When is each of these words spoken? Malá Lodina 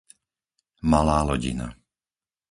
Malá 0.91 1.17
Lodina 1.27 1.67